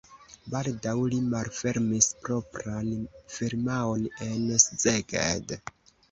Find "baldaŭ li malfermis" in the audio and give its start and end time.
0.51-2.07